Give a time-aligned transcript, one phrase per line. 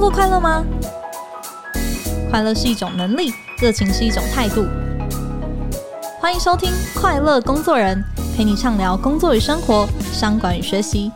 [0.00, 0.64] 工作快乐吗？
[2.30, 4.66] 快乐是一种能力，热情是一种态度。
[6.18, 8.02] 欢迎收听《快乐工作人》，
[8.34, 11.12] 陪你畅聊工作与生活、商管与学习。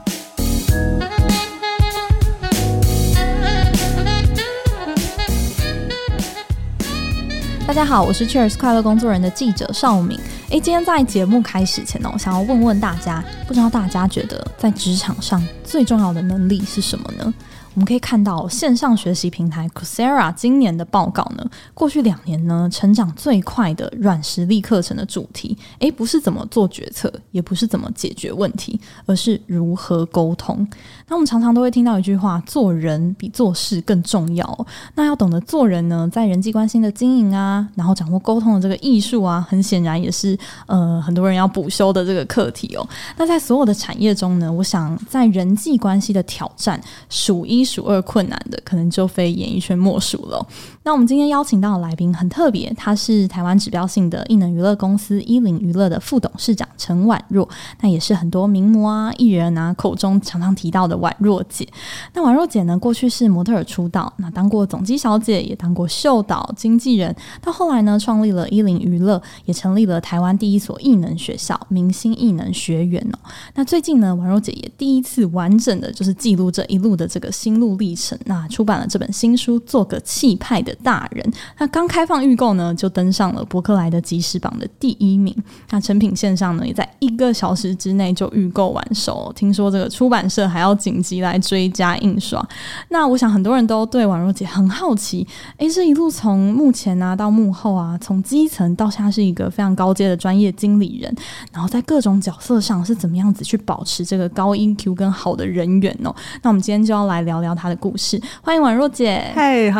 [7.66, 10.20] 大家好，我是 Cheers 快乐工作人的记者邵敏。
[10.50, 17.32] 诶，今天在节目开始前呢，我想要问问大家，不知道大家觉得在职场上最重要的能力是什么呢？
[17.74, 30.66] 我们可以看到线上学习平台 Coursera 今年的报告呢，过去两年呢，成长最快的软实力课程的主题，诶，不是怎么做决策，也不是怎么解决问题，而是如何沟通。
[31.08, 34.66] 那我们常常都会听到一句话：做人比做事更重要。
[34.94, 42.88] 那要懂得做人呢，在人际关系的经营啊，然后掌握沟通的这个艺术啊，很显然也是呃很多人要补修的这个课题哦。
[43.16, 50.46] 那在所有的产业中呢，我想在人际关系的挑战数一数二困难的，可能就非演艺圈莫属了。
[50.86, 57.48] 那我们今天邀请到的来宾很特别，他是台湾指标性的艺能娱乐公司伊林娱乐的副董事长陈婉若，
[57.80, 61.66] 那也是很多名模啊、艺人啊口中常常提到的婉若姐。
[62.12, 73.18] 那婉若姐呢，过去是模特儿出道，那当过总机小姐，也当过秀导、经纪人，到后来呢，创立了伊林娱乐，也成立了台湾第一所艺能学校——明星艺能学院哦。
[73.54, 81.24] 那最近呢，婉若姐也第一次完整的就是记录这一路的这个心路历程，那出版了这本新书《做个气派的大人》。
[81.58, 85.34] 那刚开放预购呢，就登上了博客来的即时榜的第一名。
[85.70, 89.32] 那成品线上呢，也在一个小时之内就预购完售。
[89.34, 92.44] 听说这个出版社还要紧急来追加印刷。
[92.88, 95.26] 那我想很多人都对婉若姐很好奇，
[95.58, 101.14] 诶，这一路从幕前啊到幕后啊，从基层到现在是一个非常高阶的专业经理人，
[101.52, 106.14] 然后在各种角色上是怎么样子去保持这个高 EQ 跟好的人缘哦？
[106.42, 108.20] 那我们今天就要来聊聊她的故事。
[108.42, 109.32] 欢迎婉若姐。
[109.34, 109.70] 嗨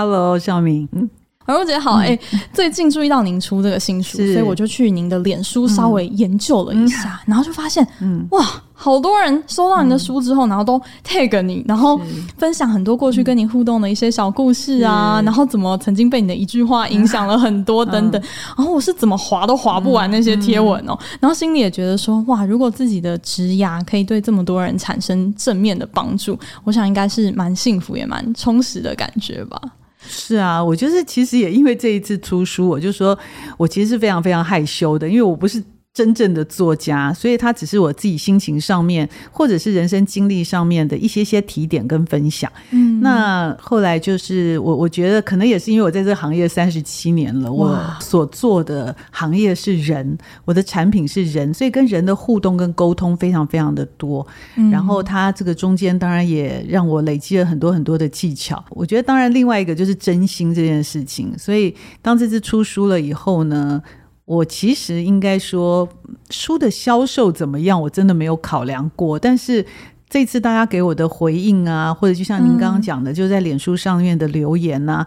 [0.91, 1.11] 敏。
[1.47, 2.39] 婉若姐好，哎、嗯。
[2.39, 12.01] 欸，最近注意到您出这个新书，所以我就去您的脸书稍微研究了一下，嗯、然后就发现，嗯，哇，好多人收到您的书之后，嗯、然后都 tag 你，然后
[12.39, 18.19] 分享很多过去跟你互动的一些小故事啊，然后怎么曾经被你的一句话影响了很多等等，
[18.57, 29.61] 然后我是怎么划都划不完那些贴文哦，然后心里也觉得说，哇，如果自己的职涯可以对这么多人产生正面的帮助，我想应该是蛮幸福也蛮充实的感觉吧。
[30.09, 33.19] 是啊，我就是其实也因为这一次出书，我就说
[33.57, 35.63] 我其实是非常非常害羞的，因为我不是。
[35.95, 42.51] 真正的作家，所以他只是我自己心情上面，或者是人生经历上面的一些些提点跟分享。
[42.73, 54.27] 嗯，那后来就是我，我觉得可能也是因为我在这个行业三十七年了，我所做的行业是人，我的产品是人，所以跟人的互动跟沟通非常非常的多。
[54.57, 58.63] 嗯，然后他这个中间当然也让我累积了很多很多的技巧。
[58.71, 61.39] 我觉得当然另外一个就是真心这件事情。
[61.39, 61.73] 所以
[62.03, 63.81] 当这次出书了以后呢，
[64.27, 65.89] 我其实应该说，
[66.31, 69.19] 书的销售怎么样，我真的没有考量过。
[69.19, 69.65] 但是
[70.09, 75.07] 这次大家给我的回应啊，或者就像您刚刚讲的，嗯、就在脸书上面的留言啊。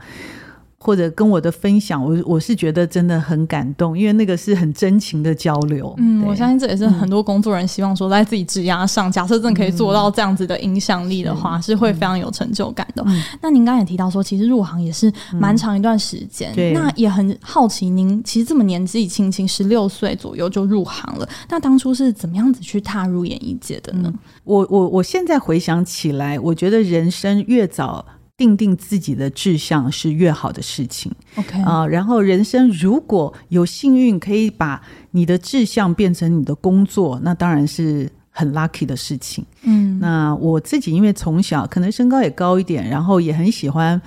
[0.80, 5.94] 或者跟我的分享，我我是觉得真的很感动，因为那个是很真情的交流。
[5.98, 13.04] 嗯，我相信这也是很多工作人希望说，在自己职涯上，嗯、假设真的可以做到这样子的影响力的话，是，是会非常有成就感的。
[13.08, 24.04] 嗯、那您刚才也提到说，其实入行也是蛮长一段时间，嗯、对，那也很好奇，您其实这么年纪轻轻，十六岁左右就入行了，那当初是怎么样子去踏入演艺界的呢？
[24.14, 28.06] 嗯、我我我现在回想起来，我觉得人生越早。
[28.38, 31.12] 定定自己的志向是越好的事情。
[31.36, 34.82] OK 啊，然后人生如果有幸运可以把
[35.12, 39.44] 你的志向变成你的工作，那当然是很 lucky 的事情。
[39.64, 44.00] 嗯，那我自己因为从小可能身高也高一点，然后也很喜欢。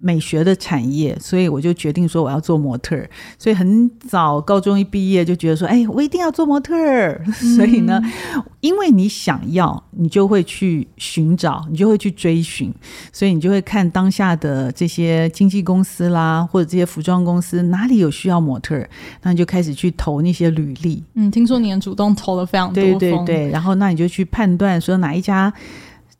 [0.00, 3.08] 美学的产业，所以我就决定说我要做模特儿。
[3.38, 7.22] 所以很早高中一毕业就觉得说，哎，我一定要做模特儿。
[7.26, 8.00] 嗯、 所以呢，
[8.60, 12.72] 因为你想要，你就会去寻找，你就会去追寻，
[13.12, 18.88] 所以你就会看当下的这些经纪公司啦，或者这些服装公司哪里有需要模特儿，
[19.22, 21.02] 那你就开始去投那些履历。
[21.14, 22.82] 嗯，听说你很主动投了非常多。
[22.82, 25.52] 对对对，然后那你就去判断说哪一家。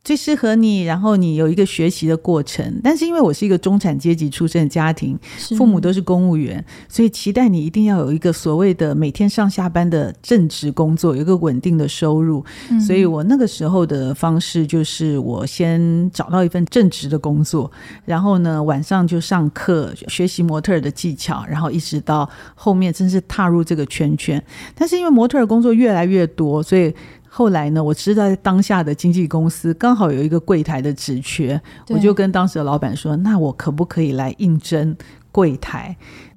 [0.07, 2.81] 最适合你，然后你有一个学习的过程。
[2.81, 5.19] 但是因为我是一个中产阶级出身的家庭，
[5.59, 12.45] 父母都是公务员，所以期待你一定要有一个所谓的每天上下班的正职工作，有一个稳定的收入。
[12.71, 17.69] 嗯、所以我那个时候的方式就是，我先找到一份正职的工作，
[18.05, 24.41] 然后呢晚上就上课学习模特儿的技巧，然后一直到后面真是踏入这个圈圈。
[24.77, 26.95] 但是因为模特儿工作越来越多，所以。
[27.37, 31.61] 后来呢，我知道在当下的经纪公司刚好有一个柜台的职缺，
[31.91, 34.97] 我就跟当时的老板说：“那我可不可以来应征
[35.31, 35.95] 柜台？”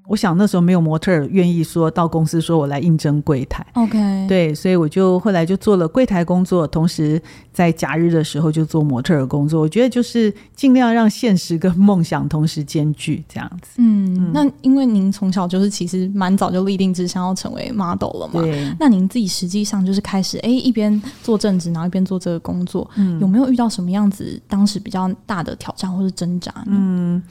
[0.10, 7.22] 我想那时候没有模特儿愿意说到公司说我来应征柜台，OK，对，所以我就后来就做了柜台工作，同时
[7.54, 9.62] 在假日的时候就做模特儿工作。
[9.62, 13.74] 我觉得就是尽量让现实跟梦想同时兼具这样子。
[13.78, 18.76] 嗯，嗯，那因为您从小就是其实蛮早就立定志向要成为 model 了嘛，对。
[18.80, 26.72] 那您自己实际上就是开始哎一边做正职，然后一边做这个工作，嗯，有没有遇到什么样子当时比较大的挑战或是挣扎呢？
[26.72, 27.22] 嗯，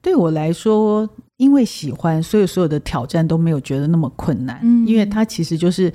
[0.00, 1.08] 对我来说。
[1.38, 4.60] 因为喜欢，所以所有的挑战都没有觉得那么困难。
[4.62, 5.92] 嗯，因为它其实就是，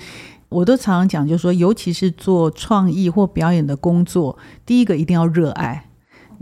[0.50, 5.90] 我都常常讲，就是说，尤其是做创意或表演的工作，第一个一定要热爱。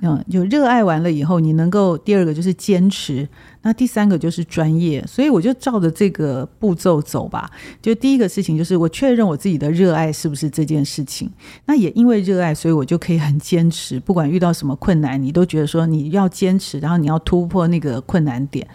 [0.03, 3.27] 嗯，就热爱完了以后，你能够第二个就是坚持，
[3.61, 7.47] 那第三个就是专业，所以我就照着这个步骤走吧。
[7.81, 11.29] 就第一个事情就是我确认我自己的热爱是不是这件事情，
[11.67, 18.67] 那也因为热爱，所以我就可以很坚持，不管遇到什么困难，你都觉得说你要坚持，然后你要突破那个困难点，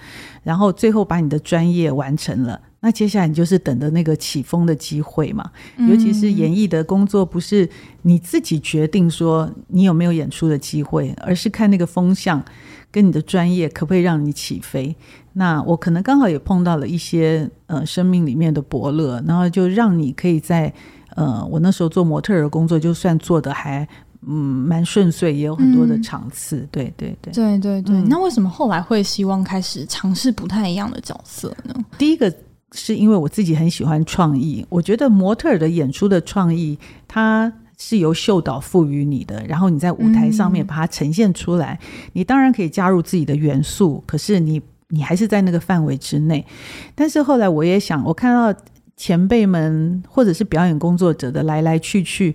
[0.45, 2.61] 然后最后把你的专业完成了。
[2.87, 5.51] 那接下来你就是等着那个起风的机会嘛，
[5.89, 7.69] 尤其是演艺的工作，不是
[8.03, 12.41] 你自己决定说你有没有演出的机会，而是看那个风向
[12.93, 14.95] 跟你的专业可不可以让你起飞。
[15.33, 20.73] 那我可能刚好也碰到了一些呃生命里面的伯乐，然后就让你可以在
[21.17, 23.85] 呃我那时候做模特儿工作，就算做的还
[24.29, 26.59] 嗯蛮顺遂，也有很多的场次。
[26.59, 28.03] 嗯、对对对对对对。
[28.03, 31.75] 那为什么后来会希望开始尝试不太一样的角色呢？
[31.99, 32.33] 第一个。
[32.73, 41.79] 是因为我自己很喜欢创意，我觉得模特儿的演出的创意，它是由秀导赋予你的，然后你在舞台上面把它呈现出来，
[42.13, 46.45] 你当然可以加入自己的元素，可是你你还是在那个范围之内。
[46.95, 48.61] 但是后来我也想，我看到
[48.97, 52.35] 前辈们或者是表演工作者的来来去去，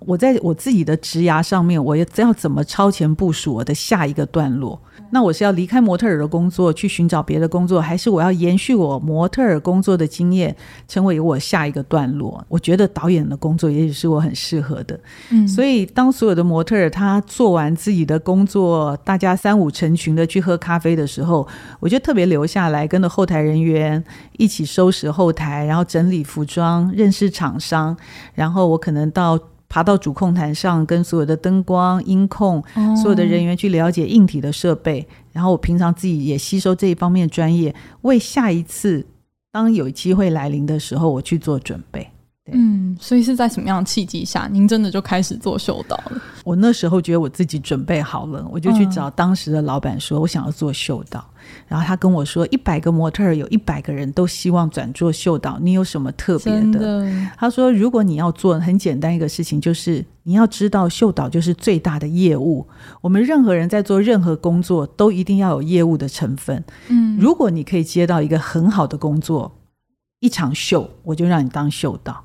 [0.00, 4.80] 我在我自己的职涯上面，我要怎么超前部署我的下一个段落？
[5.10, 10.54] 那我是要离开模特儿的工作，去寻找别的工作，还是我要延续我模特儿工作的经验，
[10.86, 12.44] 成为我下一个段落？
[12.48, 14.98] 我觉得导演的工作也许是我很适合的。
[15.30, 21.46] 嗯，所以当所有的模特儿他做完自己的工作，大家三五成群的去喝咖啡的时候，
[21.80, 24.02] 我就特别留下来，跟着后台人员
[24.36, 27.96] 一起收拾后台，然后整理服装，认识厂商，
[28.34, 29.38] 然后我可能到。
[29.68, 32.62] 爬到主控台上，跟所有的灯光、音控、
[33.02, 39.06] 所有的人员去了解硬体的设备，然后我平常自己也吸收这一方面专业，为下一次
[39.52, 42.08] 当有机会来临的时候，我去做准备。
[42.50, 46.22] 嗯，所以是在什么样的契机下，您真的就开始做秀导了？
[46.44, 51.22] 我那时候觉得我自己准备好了，我就去找当时的老板说，我想要做秀导。
[51.66, 56.78] 然后他跟我说，一百个模特儿有一百个人都希望转做秀导，你有什么特别的？
[56.78, 62.66] 的他说，如果你要做很简单一个事情，就是你要知道秀导就是最大的业务。
[63.00, 66.64] 我们任何人在做任何工作，都一定要有业务的成分。
[66.88, 69.52] 嗯，如果你可以接到一个很好的工作，
[70.20, 72.24] 一场秀，我就让你当秀导。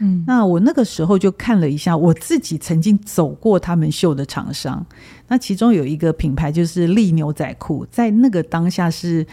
[0.00, 4.84] 嗯，那我那个时候就看了一下，我自己曾经走过他们秀的厂商，
[5.28, 9.26] 那其中有一个品牌就是利牛仔裤，在那个当下是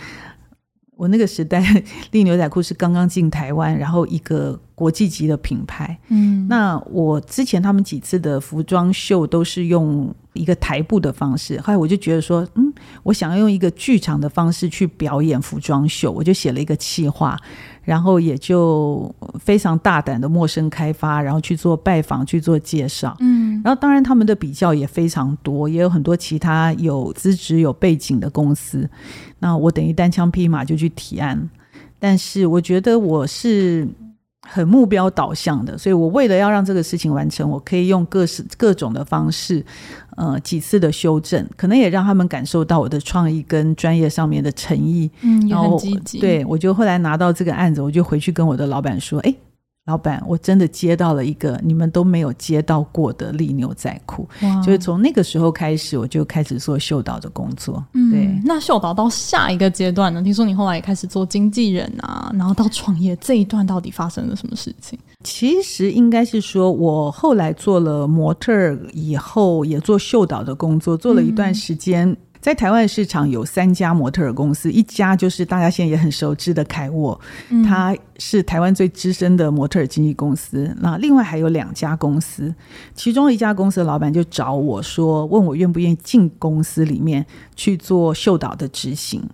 [0.95, 1.61] 我那个时代，
[2.11, 5.97] 利牛仔裤是刚刚进台湾，然后一个国际级的品牌。
[6.07, 12.73] 嗯，那我之前他们几次的服装秀都是用一个台步的方式，后来我就觉得说，嗯，
[13.03, 17.37] 我想要用一个剧场的方式去表演服装秀，我就写了一个企划。
[17.85, 23.15] 然后也就非常大胆的陌生开发，然后去做拜访，去做介绍。
[23.21, 28.89] 嗯，然后当然他们的比较也非常多，也有很多其他有资质、有背景的公司。
[29.39, 31.49] 那我等于单枪匹马就去提案，
[31.97, 33.87] 但是我觉得我是。
[34.47, 39.65] 很目标导向的，所以我为了要让这个事情完成，我可以用各式各种的方式，
[40.15, 45.09] 呃，几次的修正，可能也让他们感受到我的创意跟专业上面的诚意。
[45.21, 46.19] 嗯，然后积极。
[46.19, 49.35] 对，我就后来拿到这个案子，我就回去跟我的老板说：“哎。”
[49.85, 54.27] 老板，我真的接到了一个你们都没有接到过的利牛仔裤，
[54.65, 57.83] 就是从那个时候开始，我就开始做秀导的工作。
[57.93, 58.41] 嗯，对。
[58.43, 60.23] 那秀导到下一个阶段呢？
[60.23, 64.97] 听说你后来也开始做经纪人啊，然后到创业这一段到底发生了什么事情？
[65.23, 72.09] 其实应该是说，我后来做了模特儿以后，也做秀导的工作，做了一段时间。
[72.09, 77.19] 嗯在台湾市场有三家模特儿公司，一家就是大家现在也很熟知的凯沃，
[77.67, 80.71] 它是台湾最资深的模特儿经纪公司。
[80.79, 82.53] 那另外还有两家公司，
[82.93, 87.25] 其中一家公司的老板就找我说，问我愿不愿意进公司里面
[87.55, 89.27] 去做秀导的执行。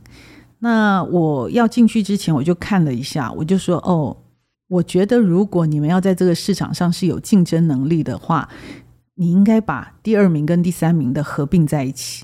[0.59, 4.15] 那我要进去之前，我就看了一下，我就说哦。
[4.69, 8.47] 我觉得如果你们要在这个市场上是有竞争能力的话，
[9.15, 12.23] 你应该把第二名跟第三名的合并在一起。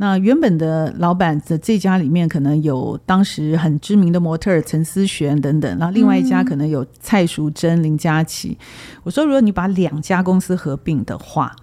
[0.00, 8.56] 那原本的老板的这家里面可能有当时很知名的模特儿陈思璇等等，然后另外一家可能有蔡淑珍、林佳琪。
[9.02, 11.54] 我说，如果你把两家公司合并的话，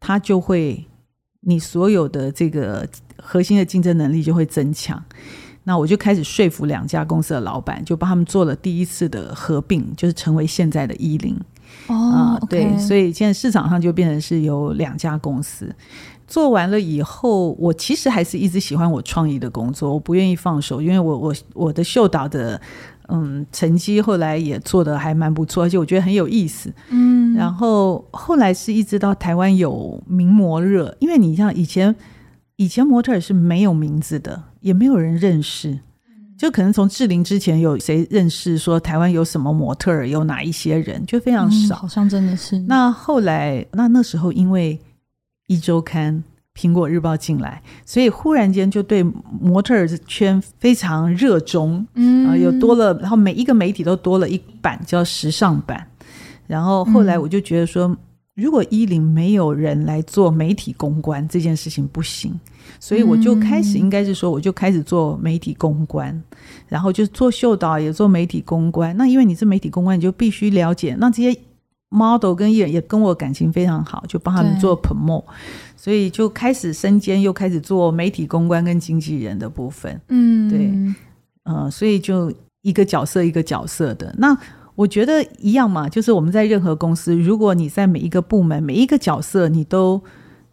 [0.00, 0.84] 它就会
[1.42, 2.84] 你所有的这个
[3.22, 5.00] 核心的竞争能力就会增强。
[5.62, 11.38] 那我就开始说服两家公司的老板，就帮他们做了第一次的合并，就是成为现在的伊林。
[11.86, 15.72] 哦，对.所以现在市场上就变成是有两家公司。
[16.26, 22.60] 做完了以后，我其实还是一直喜欢我创意的工作，我不愿意放手，因为我我我的秀导的
[23.08, 26.72] 嗯成绩后来也做的还蛮不错，而且我觉得很有意思。
[26.90, 31.94] 嗯，然后后来是一直到台湾有名模热，因为你像以前
[32.56, 35.78] 以前模特儿是没有名字的，也没有人认识，
[36.36, 42.58] 就可能从志玲之前有谁认识说台湾有什么模特儿，有哪一些人，就非常少，嗯、好像真的是。
[42.66, 44.76] 那后来那那时候因为。
[45.46, 46.24] 一周刊、
[46.54, 49.02] 苹果日报进来，所以忽然间就对
[49.40, 55.86] 模特儿圈非常热衷，嗯，啊，有多了，然后每一个媒体都多了一版叫时尚版，
[56.46, 57.96] 然后后来我就觉得说，嗯、
[58.34, 62.38] 如果伊林没有人来做媒体公关这件事情不行，
[62.80, 66.22] 所以我就开始应该是说，我就开始做媒体公关，
[66.66, 68.96] 然后就做秀导也做媒体公关。
[68.96, 71.38] 那因为你是媒体公关，你就必须了解那这些。
[71.96, 75.24] Model 跟艺人也跟我感情非常好，就帮他们做 promote，
[75.76, 80.00] 所以就开始身兼又开始做媒体公关跟经纪人的部分。
[80.08, 80.70] 嗯，对，
[81.44, 84.14] 呃，所以就一个角色一个角色的。
[84.18, 84.36] 那
[84.74, 90.02] 我觉得一样嘛，就是我们在任何公司，如果你在每一个部门每一个角色你都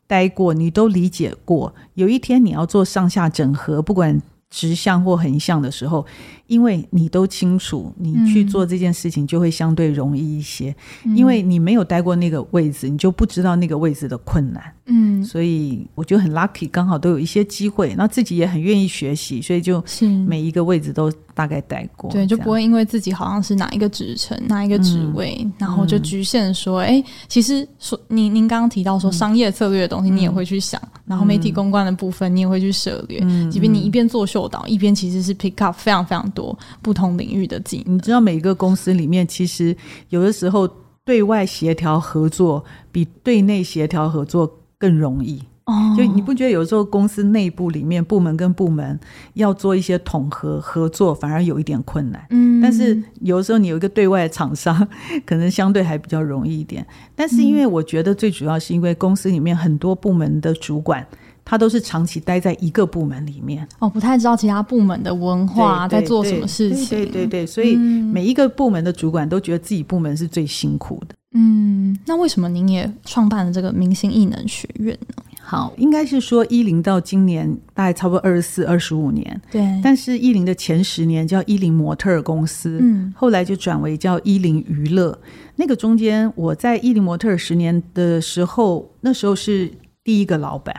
[0.08, 4.22] 待过，你都理解过，有一天你要做上下整合，不管。
[4.54, 6.06] 直向或横向的时候，
[6.46, 10.74] 因为你都清楚，你去做这件事情就会相对容易一些。
[11.06, 14.64] 嗯、因为你没有待过那个位置，你就不知道那个位置的困难。
[14.86, 19.84] 嗯，所以我觉得很 lucky，刚好都有一些机会，那自己也很愿意学习，所以就
[20.28, 22.12] 每一个位置都大概待过。
[22.12, 30.82] 对，就不会因为自己好像是哪一个职称、哪一个职位、嗯，然后就局限说，哎、嗯，其实说您您刚刚提到说商业策略的东西，你也会去想。
[30.84, 33.20] 嗯然后媒体公关的部分，你也会去涉猎。
[33.24, 37.96] 嗯，即便你一边做秀导，一边其实是 pick up 非常非常多不同领域的技能。
[37.96, 39.76] 你知道，每一个公司里面，其实
[40.10, 40.66] 有的时候
[41.04, 45.44] 对外协调合作比对内协调合作更容易。
[45.66, 49.00] 哦，就你不觉得有时候公司内部里面部门跟部门
[49.36, 52.22] 要做一些统合合作，反而有一点困难。
[52.32, 54.88] 嗯，但是有的时候你有一个对外厂商，
[55.26, 56.86] 可能相对还比较容易一点。
[57.16, 61.06] 但是因为我觉得最主要是因为公司里面很多部门的主管，
[61.46, 66.90] 他都是长期待在一个部门里面，哦，不太知道其他部门的文化在做什么事情。
[66.90, 71.16] 对对对，对对，所以每一个部门的主管都觉得自己部门是最辛苦的。
[71.36, 75.24] 嗯，那为什么您也创办了这个明星艺能学院呢？
[75.54, 79.42] 好，应该是说一零到今年大概差不多二十四、二十五年。
[79.52, 79.62] 对。
[79.84, 85.16] 但是一零的前十年叫一零模特儿公司，嗯，后来就转为叫一零娱乐。
[85.58, 89.72] 那个中间，我在一零模特儿十年的时候，那时候是
[90.04, 90.76] 第一个老板。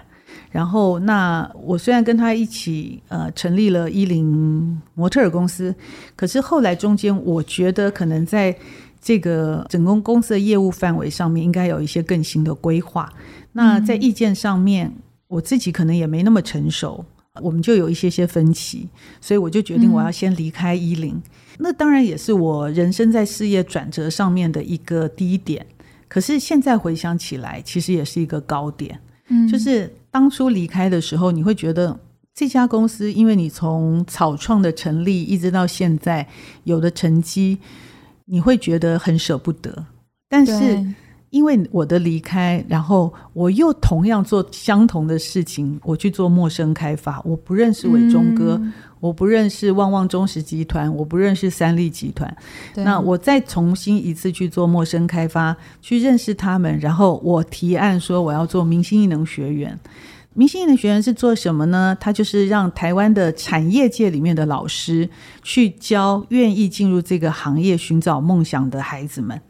[0.51, 5.73] 然后，那我虽然跟他一起呃成立了一零模特儿公司，
[6.17, 8.57] 可是后来中间，我觉得可能在
[9.01, 13.09] 这个整个公司的业务范围上面，应该有一些更新的规划。
[13.57, 17.05] 那在意见上面，嗯，我自己可能也没那么成熟，
[17.41, 18.89] 我们就有一些些分歧，
[19.21, 21.13] 所以我就决定我要先离开伊林。
[21.15, 21.23] 嗯。
[21.59, 25.65] 那当然也是我人生在事业转折上面的一个低点，
[26.09, 29.01] 可是现在回想起来，其实也是一个高点。
[29.29, 31.97] 嗯，就是当初离开的时候，你会觉得
[32.35, 36.27] 这家公司，因为你从草创的成立一直到现在
[36.65, 37.59] 有的成绩，
[38.25, 39.87] 你会觉得很舍不得，
[40.29, 40.85] 但是。
[41.35, 47.21] 因为我的离开，然后我又同样做相同的事情，我去做陌生开发。
[47.25, 52.33] 我不认识伟忠哥，嗯，我不认识旺旺中石集团，我不认识三立集团。
[52.77, 59.77] 那我再重新一次去做陌生开发，去认识他们，然后我提案说我要做明星艺能学院。
[60.35, 61.97] 明星艺能学院是做什么呢？
[62.01, 65.09] 它就是让台湾的产业界里面的老师
[65.45, 69.41] 去教愿意进入这个行业寻找梦想的孩子们。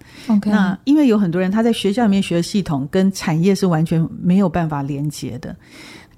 [0.45, 5.57] 那因为有很多人他在学校里面学的系统跟产业是完全没有办法连接的，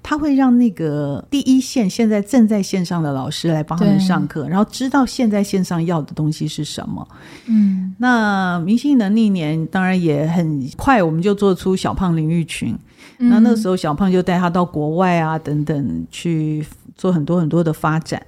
[0.03, 7.07] 他会让那个第一线现在正在线上的老师来帮他们上课，然后知道现在线上要的东西是什么。
[7.45, 12.77] 嗯，那明星艺能历年当然也很快，我们就做出小胖淋浴群。
[13.17, 18.21] 那那个时候，小胖就带他到国外啊，等等去做很多很多的发展。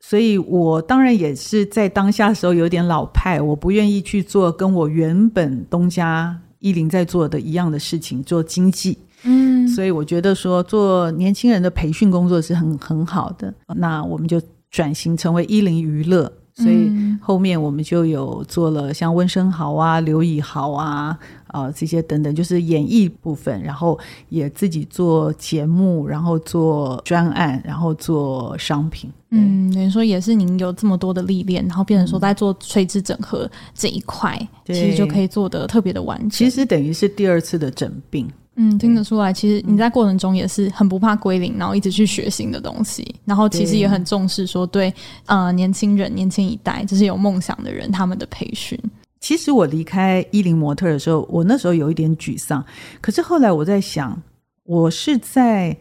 [0.00, 8.98] 所以我当然也是在当下的时候有点老派，我不愿意去做跟我原本东家一林在做的一样的事情，做经济。
[9.24, 13.54] 嗯，所以我觉得说做年轻人的培训工作是很很好的。
[13.76, 16.30] 那我们就转型成为一林娱乐。
[16.54, 21.18] 所以后面我们就有做了像温生豪啊、刘以豪啊、
[21.52, 23.96] 啊、呃、这些等等，就是演艺部分，然后
[24.28, 29.08] 也自己做节目，然后做专案，然后做商品。
[29.30, 36.30] 嗯，等于说也是您有这么多的历练，然后变成说在做垂直整合这一块，嗯、其实就可以做得特别的完整。
[36.30, 38.28] 其实等于是第二次的整病。
[38.56, 44.94] 嗯，听得出来，其实你在过程中也是很不怕归零，然后一直去学新的东西，然后其实也很重视说对，对
[45.24, 48.78] 呃年轻人、年轻一代，就是有梦想的人他们的培训。
[49.22, 52.62] 其实我离开伊林模特的时候，我那时候有一点沮丧，
[53.00, 54.22] 可是后来我在想，
[54.64, 55.74] 我是在。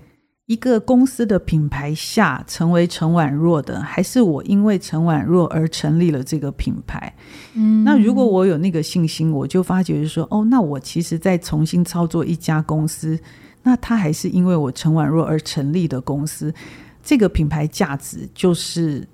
[0.47, 7.15] 一个公司的品牌下成为陈婉若的，还是我因为陈婉若而成立了这个品牌？
[7.53, 13.17] 嗯，那如果我有那个信心，我就发觉说，哦，那我其实再重新操作一家公司，
[13.63, 16.53] 那它还是因为我陈婉若而成立的公司，
[17.01, 19.07] 这个品牌价值就是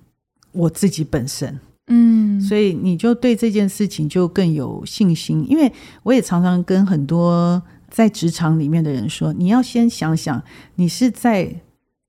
[0.53, 1.60] 我自己本身。
[1.88, 5.72] 嗯，所以你就对这件事情就更有信心，因为
[6.03, 7.62] 我也常常跟很多。
[7.89, 10.44] 在职场里面的人说：“你要先想想，
[10.75, 11.50] 你是在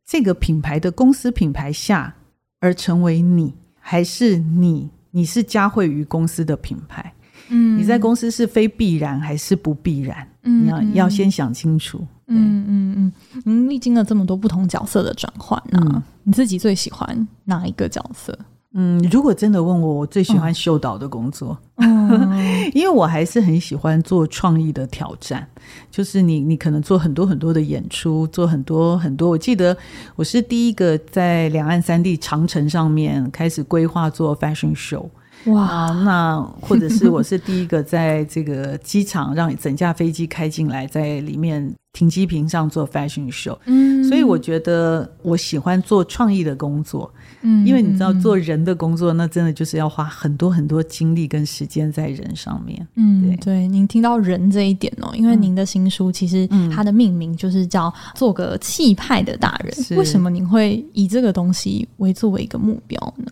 [0.04, 2.12] 这个品牌的公司品牌下
[2.58, 7.14] 而成为你，还是你你是加惠于公司的品牌？
[7.50, 10.28] 嗯，你在公司是非必然还是不必然？
[10.42, 12.04] 嗯，你要要先想清楚。
[12.26, 18.36] 嗯嗯嗯，您历经了这么多不同角色的转换啊，嗯，你自己最喜欢哪一个角色？”
[18.74, 22.38] 嗯，如果真的问我，我最喜欢秀导的工作，嗯、
[22.74, 25.48] 因为我还是很喜欢做创意的挑战。
[25.90, 29.30] 就是你，你可能做很多很多的演出，做很多很多。
[29.30, 29.76] 我记得
[30.16, 35.06] 我是第一个在两岸三地长城上面开始规划做 fashion show。
[35.46, 43.56] 哇，啊、那或者是我是第一个在这个机场让整架飞机开进来，在里面停机坪上做 fashion show。
[43.64, 47.10] 嗯，所以我觉得我喜欢做创意的工作。
[47.40, 52.86] 嗯，因为你知道做人的工作，那真的就是要花很多很多精力跟时间在人上面。
[52.96, 59.72] 嗯，对，对，您听到人这一点哦，因为您的新书其实它的命名就是叫做个气派的大人。
[59.90, 63.30] 嗯，为什么您会以这个东西为作为一个目标呢？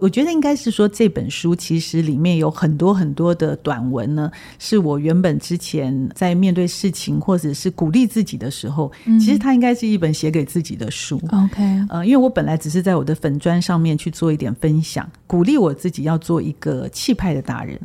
[0.00, 11.20] 我觉得应该是说，这本书其实里面有很多很多的短文呢，是我原本之前在面对事情或者是鼓励自己的时候，嗯、其实它应该是一本写给自己的书。
[11.30, 17.78] OK，呃，因为我本来只是在我的粉砖上面去做一点分享，鼓励我自己要做一个气派的大人。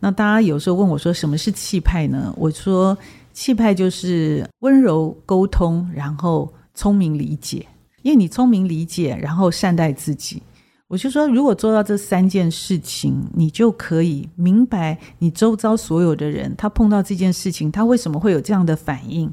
[0.00, 2.34] 那大家有时候问我说，什么是气派呢？
[2.36, 2.98] 我说，
[3.32, 7.64] 气派就是温柔沟通，然后聪明理解，
[8.02, 10.42] 因为你聪明理解，然后善待自己。
[10.90, 19.32] 我就说，如果做到这三件事情，你就可以明白你周遭所有的人，他碰到这件事情，他为什么会有这样的反应。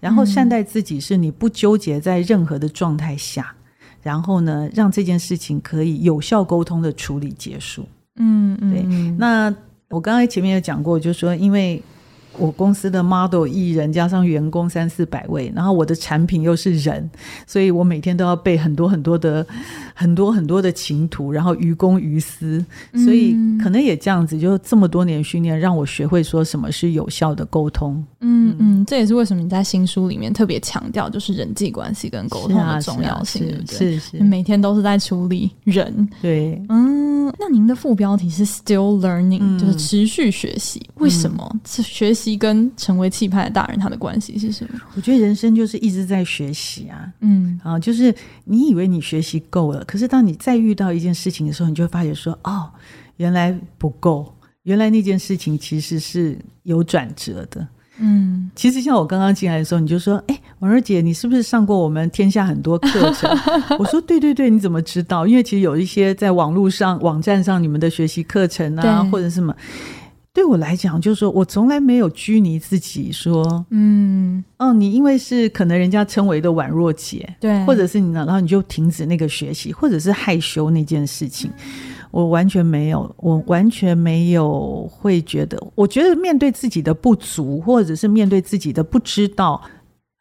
[0.00, 3.54] 然后善待自己，是你不纠结在任何的状态下，
[4.02, 7.86] 然后呢，让这件事情可以有效沟通的处理结束。
[8.16, 8.82] 嗯嗯，对。
[9.18, 9.54] 那
[9.90, 11.82] 我刚才前面有讲过，就是说，因为。
[12.36, 17.08] 我公司的 model 艺人加上员工三四百位，然后我的产品又是人，
[17.46, 19.46] 所以我每天都要背很多很多的
[19.94, 22.64] 很多很多的情图，然后于公于私，
[23.04, 28.04] 所以可能也这样子，就这么多年训练，让我学会说什么是有效的沟通。
[28.20, 33.76] 嗯嗯，这也是为什么你在新书里面特别强调，就是人际关系跟沟通的重要性，对不对？
[33.76, 36.08] 是是，每天都是在处理人。
[36.20, 42.23] 对，嗯，那您的副标题是 Still Learning，嗯，就是持续学习，为什么是学习？
[42.36, 44.80] 跟成为气派的大人，他的关系是什么？
[44.96, 52.70] 我觉得人生就是一直在学习啊，嗯啊，就是你以为你学习够了，可是当你再遇到一件事情的时候，你就会发觉说，哦，
[53.18, 57.68] 原来不够，原来那件事情其实是有转折的。
[57.98, 63.30] 嗯，其实像我刚刚进来的时候，你就说，哎，婉儿姐，你是不是上过我们天下很多课程？
[63.78, 65.28] 我说，对对对，你怎么知道？
[65.28, 69.54] 因为其实有一些在网络上、网站上，你们的学习课程啊，或者什么。
[70.34, 81.48] 对我来讲，就是说我从来没有拘泥自己，说，嗯，哦，你因为是可能人家称为的宛若姐，对，或者是你呢，然后你就停止那个学习，或者是害羞那件事情，
[82.10, 89.62] 我完全没有，我完全没有会觉得，我觉得面对自己的不足，或者是面对自己的不知道。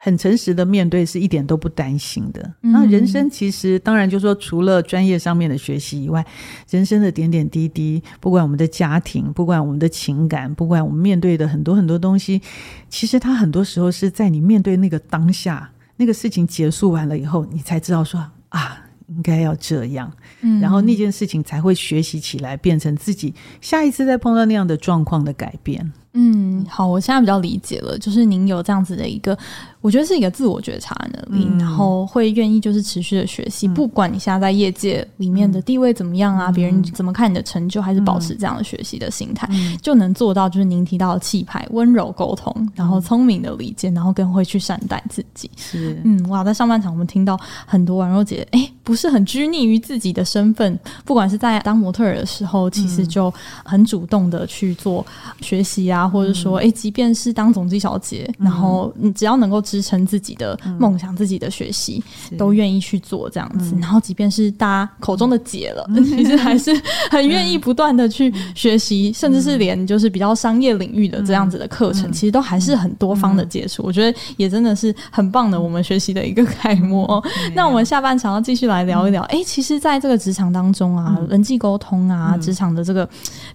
[0.05, 2.53] 很诚实的面对，是一点都不担心的。
[2.59, 6.25] 那人生其实当然就说，除了专业上面的学习以外，
[6.69, 12.41] 人生的点点滴滴，不管我们的家庭，不管我们的情感，不管我们面对的很多很多东西，
[12.89, 20.11] 其实它很多时候是在你面对那个当下，那个事情结束完了以后，你才知道说啊，应该要这样，
[20.41, 25.93] 嗯，然后那件事情才会学习起来，变成自己下一次再碰到那样的状况的改变。
[26.15, 29.35] 嗯，好，我现在比较理解了，就是您有这样子的一个，
[29.81, 45.49] 我觉得是一个自我觉察能力，嗯、然后会愿意就是持续的学习，嗯、不管你现在在业界里面的地位怎么样啊，别、嗯、人怎么看你的成就，还是保持这样的学习的心态，嗯、就能做到就是您提到的气派、温柔沟通，然后聪明的理解，然后更会去善待自己。
[45.55, 55.03] 是，嗯，哇，在上半场我们听到很多婉若姐，哎，不是很拘泥于自己的身份，不管是在当模特儿的时候，其实就很主动的去做
[55.41, 56.02] 学习啊。
[56.07, 62.03] 或者说，哎、欸，即便是当总机小姐，嗯、然后你只要能够支撑自己的梦想、嗯、自己的学习，
[62.37, 63.75] 都愿意去做这样子。
[63.75, 66.71] 嗯、然后，即便是大家口中的姐了，嗯、 其实还是
[67.09, 73.83] 很愿意不断的去学习，嗯、甚至是连就是比较商业领域的这样子的课程，嗯、其实都还是很多方的接触。
[73.83, 77.23] 嗯、我觉得也真的是很棒的，我们学习的一个楷模。
[77.45, 83.07] 嗯、那我们下半场要继续来聊一聊，哎、其实在这个职场当中啊，嗯、人际沟通啊，职、嗯、场的这个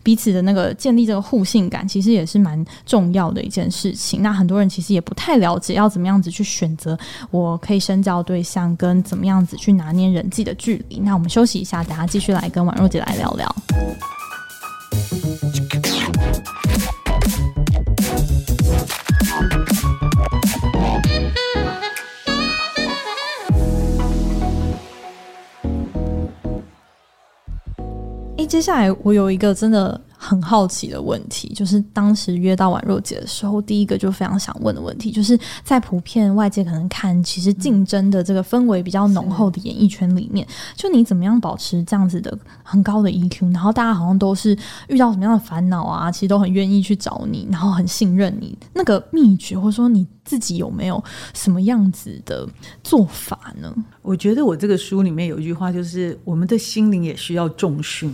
[0.03, 2.38] 彼此的那个建立这个互信感，其实也是。
[2.39, 6.99] 蛮重要的一件事情，那很多人其实也不太了解要怎么样子去选择
[7.31, 11.01] 我可以深交对象，跟怎么样子去拿捏人际的距离。
[11.01, 13.57] 那我们休息一下，等下继续来跟婉若姐来聊聊。
[28.37, 30.01] 哎，接下来我有一个真的。
[30.21, 51.03] 很好奇的问题，就是当时约到婉若姐的时候，第一个就非常想问的问题，就是在普遍外界可能看，其实竞争的这个氛围比较浓厚的演艺圈里面，就你怎么样保持这样子的很高的 EQ，然后大家好像都是遇到什么样的烦恼啊，其实都很愿意去找你，然后很信任你，那个秘诀或者说你自己有没有
[51.33, 52.45] 什么样子的
[52.83, 53.73] 做法呢？
[54.03, 58.13] 我觉得我这个书里面有一句话，就是我们的心灵也需要重训。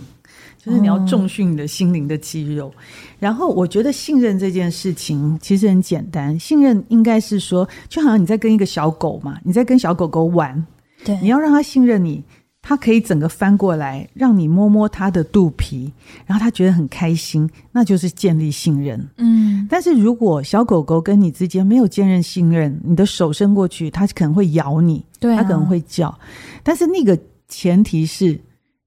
[0.65, 2.73] 就是你要重训你的心灵的肌肉，
[3.19, 6.39] 然后我觉得信任这件事情其实很简单。
[6.39, 10.65] 信任应该是说，就好像你在跟一个小狗嘛，你在跟小狗狗玩，
[11.03, 12.23] 对，你要让它信任你，
[12.63, 15.93] 它可以整个翻过来让你摸摸它的肚皮，
[16.25, 19.07] 然后它觉得很开心，那就是建立信任。
[19.17, 26.17] 嗯，但是如果小狗狗跟你之间没有建立信任，你的手伸过去，它可能会咬你，对啊，它可能会叫，
[26.63, 27.15] 但是那个
[27.47, 28.41] 前提是。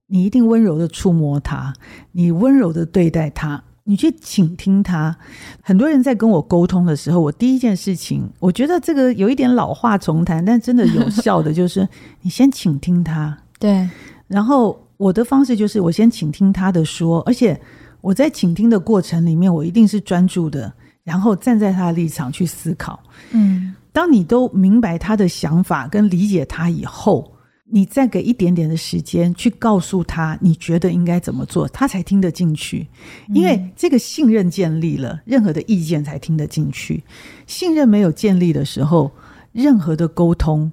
[0.09, 1.73] 你一定温柔的触摸它，
[2.13, 5.15] 你温柔的对待它，你去倾听它。
[5.63, 11.87] 很多人在跟我沟通的时候，我第一件事情，我觉得这个有一点老话重谈，但真的有效的就是
[12.23, 13.37] 你先倾听他。
[13.59, 13.89] 对，
[14.27, 17.61] 然后我的方式就是我先倾听他的说，而且
[18.01, 20.73] 我在倾听的过程里面，我一定是专注的，
[21.05, 22.99] 然后站在他的立场去思考。
[23.33, 27.31] 嗯，当你都明白他的想法跟理解他以后。
[27.71, 32.87] 你再给一点点的时间去告诉他，你觉得应该怎么做，他才听得进去。
[33.35, 37.03] 因为这个信任建立了，任何的意见才听得进去。
[37.47, 39.11] 信任没有建立的时候，
[39.53, 40.73] 任何的沟通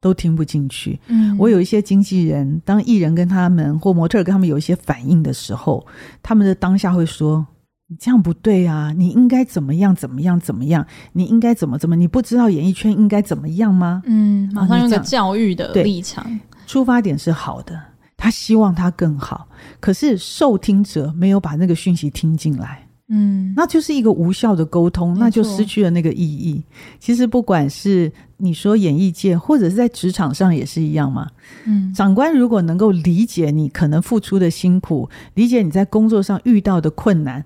[0.00, 0.98] 都听不进去。
[1.08, 5.86] 嗯，我有一些经纪人，当艺人跟他们或模特儿跟他们有一些反应的时候，
[6.22, 7.46] 他们的当下会说。
[7.92, 8.94] 你这样不对啊！
[8.96, 9.92] 你应该怎么样？
[9.92, 10.38] 怎么样？
[10.38, 10.86] 怎么样？
[11.12, 11.96] 你应该怎么怎么？
[11.96, 14.00] 你不知道演艺圈应该怎么样吗？
[14.06, 16.24] 嗯，马上用个教育的立场，
[16.68, 17.76] 出发点是好的，
[18.16, 19.48] 他希望他更好，
[19.80, 22.86] 可是受听者没有把那个讯息听进来。
[23.08, 26.62] 嗯，那就是一个无效的沟通，那就失去了那个意义。
[27.00, 31.26] 其实不管是你说演艺界，或者是在职场上也是一样嘛。
[31.64, 37.44] 嗯，长官如果能够理解你可能付出的辛苦，理解你在工作上遇到的困难。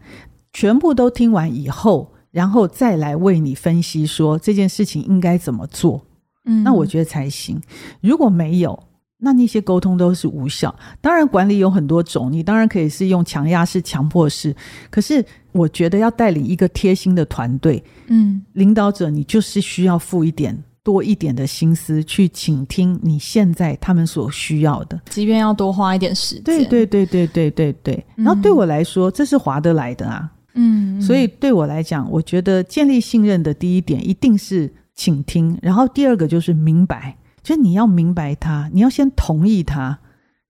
[0.54, 6.02] 全部都听完以后，然后再来为你分析说这件事情应该怎么做，
[6.46, 7.60] 嗯，那我觉得才行。
[8.00, 8.82] 如果没有，
[9.18, 10.74] 那那些沟通都是无效。
[11.00, 14.54] 当然，管理有很多种，你当然可以是用强压式、强迫式。
[14.90, 26.44] 可是，我觉得要带领一个贴心的团队，嗯，领导者你就是需要付一点多一点的心思去倾听你现在他们所需要的，即便要多花一点时间。
[26.44, 28.06] 对对对对对对对。
[28.14, 30.30] 然后对我来说，这是划得来的啊。
[30.54, 39.98] 嗯，所以对我来讲，我觉得建立信任的第一点一定是倾听，然后第二个就是明白，就是你要明白他，你要先同意他，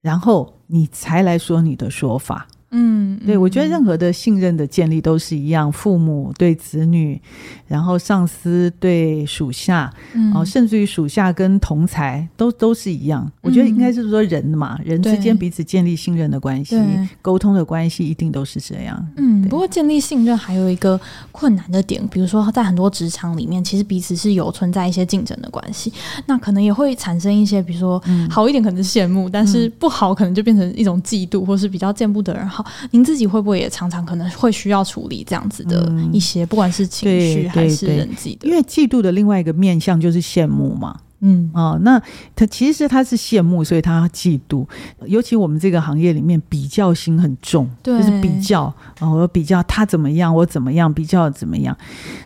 [0.01, 2.47] 然后你才来说你的说法。
[2.76, 7.20] 嗯，对，我觉得任何的信任的建立都是一样，父母对子女，
[7.68, 13.30] 然后上司对属下，嗯，然后甚至于属下跟同才都都是一样。
[13.40, 16.76] 我觉得应该是说人嘛，人之间彼此建立信任的关系，
[17.22, 18.96] 沟通的关系一定都是这样。
[19.16, 19.24] 嗯。
[19.24, 21.00] 嗯，不过建立信任还有一个
[21.32, 25.92] 困难的点，比如说在很多职场里面，其实彼此是有存在一些竞争的关系，
[26.26, 32.63] 那可能也会产生一些，比如说好一点可能是羡慕，嗯、但是不好可能就变成一种嫉妒，或是比较见不得人好。
[32.90, 38.48] 您自己会不会也常常可能会需要处理这样子的一些，不管是情绪还是人际的？
[38.48, 41.00] 因为嫉妒的另外一个面向就是羡慕嘛。
[41.27, 41.98] 嗯哦，那
[42.37, 44.66] 他其实他是羡慕，所以他嫉妒。
[45.07, 48.64] 尤其我们这个行业里面，比较心很重，就是比较
[49.00, 51.74] 哦，我比较他怎么样，我怎么样，比较怎么样。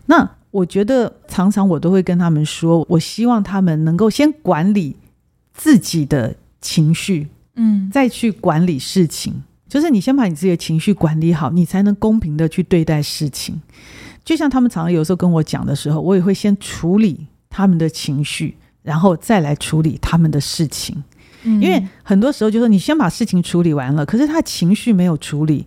[0.06, 4.96] 那我觉得常常我都会跟他们说，我希望他们能够先管理
[5.54, 9.44] 自己的情绪，嗯，再去管理事情。
[9.68, 13.60] 就是你先把你自己的情绪管理好，你才能公平的去对待事情。
[14.24, 18.56] 就像他们常常有时候跟我讲的时候，我也会先处理他们的情绪。
[18.80, 20.96] 然后再来处理他们的事情，
[21.44, 25.66] 因为很多时候就说你先把事情处理完了，可是他情绪没有处理。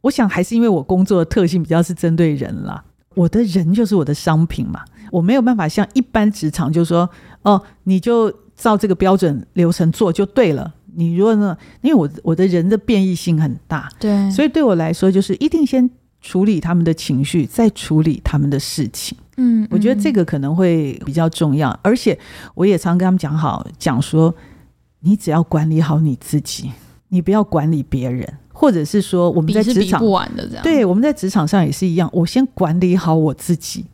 [0.00, 2.82] 我想还是因为我工作的特性比较是针对人啦，
[3.14, 7.10] 我的人就是我的商品嘛，我没有办法像一般职场就说
[7.42, 10.72] 哦，你就照这个标准流程做就对了。
[10.94, 15.88] 你如果呢，因为我我的人的变异性很大，对，所以对我来说就是一定先
[16.20, 19.16] 处理他们的情绪，再处理他们的事情。
[19.36, 22.18] 嗯，我觉得这个可能会比较重要，而且
[22.54, 24.34] 我也常跟他们讲好，讲说
[25.00, 26.70] 你只要管理好你自己，
[27.08, 30.00] 你不要管理别人，或者是说我们在职场，
[30.62, 33.86] 对，我们在职场上也是一样，我先管理好我自己。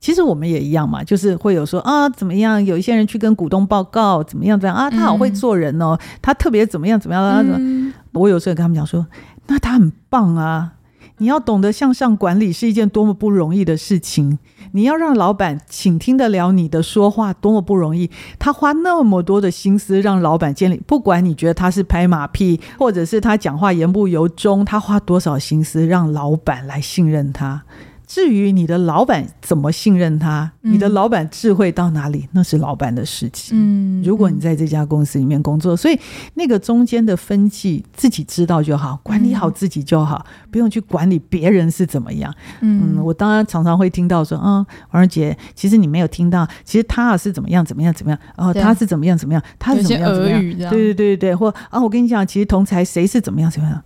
[0.00, 9.06] 其实我们也一样嘛，就是会有说啊怎么样，有一些人去跟股东报告怎么样怎样啊，他好会做人哦，他特别怎么样怎么样啊，嗯，我有时候跟他们讲说，
[9.46, 10.72] 那他很棒啊。
[11.18, 14.38] 你要懂得向上管理是一件多么不容易的事情。
[14.72, 18.10] 你要让老板倾听得了你的说话，多么不容易。
[18.38, 27.62] 他花那么多的心思让老板建立，不管你觉得他是拍马屁，或者是他讲话言不由衷，他花多少心思让老板来信任他。
[28.06, 33.58] 至于你的老板怎么信任他，嗯、你的老板智慧到哪里，那是老板的事情。
[33.58, 35.98] 嗯，如果你在这家公司里面工作，嗯、所以
[36.34, 42.32] 那个中间的分际自己知道就好，管理好自己就好，嗯、不用去管理别人是怎么样。
[42.60, 53.82] 嗯，嗯，我当然常常会听到说，啊、嗯，王蓉姐，其实你没有听到，其实他是怎么样怎么样怎么样，然后他是怎么样怎么样，他是怎么样怎么样，对对对对，或啊，我跟你讲，其实同才谁是怎么样怎么样。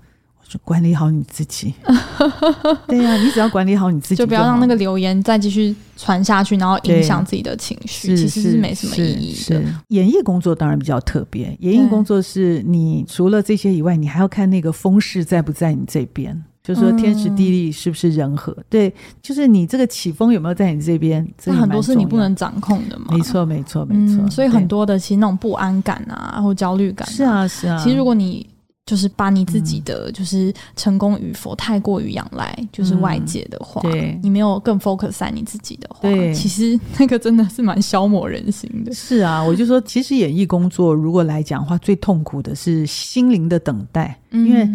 [0.50, 1.72] 就管理好你自己，
[2.88, 9.62] 对呀、啊，你只要管理好你自己就，就不要让那个留言再继续传下去，然后影响自己的情绪，其实是没什么意义的。
[9.90, 23.06] 演艺工作当然比较特别，演艺工作是你除了这些以外，你还要看那个风势在不在你这边，就是说天时地利是不是人和，嗯、对，就是你这个起风有没有在你这边，这很多是你不能掌控的嘛。
[23.12, 24.28] 没错，没错，没错、嗯。
[24.28, 27.80] 所以很多的其实那种不安感啊，或焦虑感、啊，是啊，是啊。
[27.80, 28.44] 其实如果你
[28.90, 38.92] 就是把你自己的就是成功与否太过于仰赖，就是外界的话，对，你没有更 focus 在你自己的话，其实那个真的是蛮消磨人心的。
[38.92, 44.68] 是啊，我就说，其实演艺工作如果来讲的话，最痛苦的是心灵的等待，因为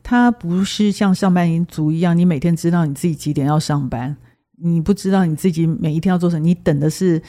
[0.00, 4.16] 它不是像上班族一样，你每天知道你自己几点要上班，
[4.62, 7.20] 你不知道你自己每一天要做什么，你等的是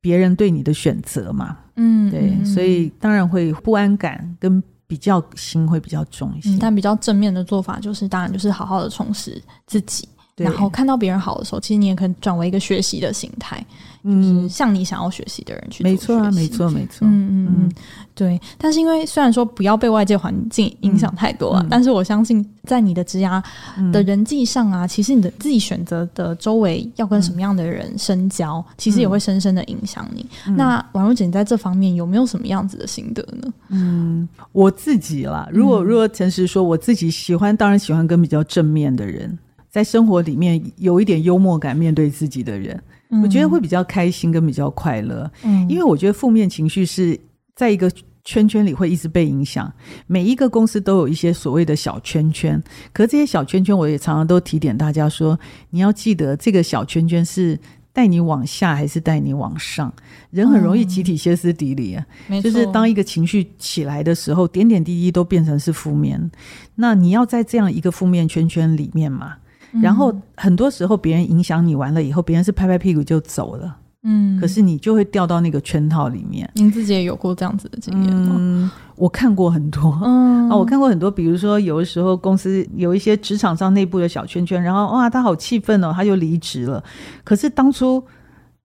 [0.00, 1.56] 别人对你的选择嘛。
[1.76, 4.60] 嗯，对，所以当然会不安感跟。
[4.94, 13.64] 比较心会比较重一些，但比较正面的做法就是，当然就是好好的充实自己，然后看到别人好的时候，其实你也可以转为一个学习的心态。
[14.06, 17.72] 嗯，向你想要学习的人去做，没错啊，没错，没错，嗯嗯嗯，
[18.14, 18.38] 对。
[18.58, 23.42] 但是因为虽然说不要被外界环境影响太多啊，嗯嗯、但是我相信在你的职涯
[23.90, 30.26] 的人际上啊，嗯、其实你的自己选择的周围要跟什么样的人深交，嗯、其实也会深深的影响你。
[30.46, 33.50] 嗯、那王蓉姐，你在这方面有没有什么样子的心得呢？
[33.70, 39.38] 嗯，我自己啦，如果如果诚实说，我自己喜欢，当然喜欢跟比较正面的人，
[39.74, 42.80] 在生活里面有一点幽默感，面对自己的人。
[43.20, 47.18] 我觉得会比较开心跟比较快乐，嗯，因为我觉得负面情绪是
[47.56, 47.90] 在一个
[48.22, 49.72] 圈圈里会一直被影响。
[50.06, 55.36] 每一个公司都有一些所谓的小圈圈，可这些小圈圈，我也常常都提点大家说，
[55.70, 57.58] 你要记得这个小圈圈是
[57.92, 59.92] 带你往下还是带你往上。
[60.30, 66.30] 人很容易集体歇斯底里啊，嗯，就是当一个情绪起来的时候，点点滴滴都变成是负面。
[66.76, 69.34] 那你要在这样一个负面圈圈里面嘛？
[69.82, 76.48] 然后很多时候别人影响你完了以后，别人是拍拍屁股就走了，嗯，可是你就会掉到那个圈套里面。
[76.54, 78.36] 您自己也有过这样子的经验吗？
[78.38, 86.82] 嗯，我看过很多，嗯 啊，我看过很多，比如说有的时候公司有一些职场上内部的小圈圈，然后哇，他好气愤哦，他就离职了。
[87.24, 88.02] 可是当初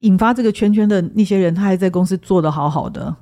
[0.02, 3.16] 引发这个圈圈的那些人，他还在公司做的好好的。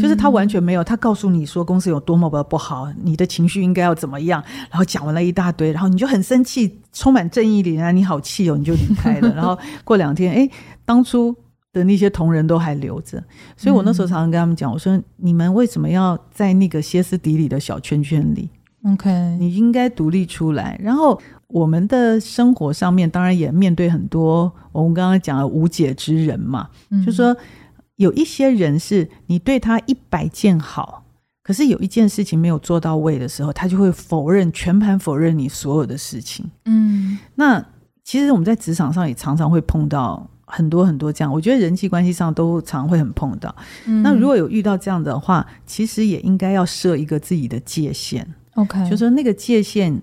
[0.00, 9.32] 就是他完全没有，他告诉你说公司有多么的不好，你的情绪应该要怎么样，然后讲完了一大堆，然后你就很生气，充满正义凛然，你好气哦，你就离开了。
[9.34, 10.48] 然后过两天，哎，
[10.84, 11.34] 当初
[11.72, 13.22] 的那些同仁都还留着，
[13.56, 18.48] 所以我那时候常常跟他们讲，我说你们为什么要在那个歇斯底里的小圈圈里
[18.84, 20.78] ？OK，你应该独立出来。
[20.80, 27.36] 然后我们的生活上面当然也面对很多我们刚刚讲的无解之人嘛，嗯、就说。
[27.96, 31.04] 有一些人是你对他一百件好，
[31.42, 36.50] 可是有一件事情没有做到位的时候，他就会否认，全盘否认你所有的事情。
[36.64, 37.64] 嗯，那
[38.02, 43.54] 其实我们在职场上也常常会碰到很多很多这样，我觉得人际关系上都常会很碰到。
[43.86, 48.26] 嗯，那如果有遇到这样的话，其实也应该要设一个自己的界限。
[48.54, 50.02] OK，就说那个界限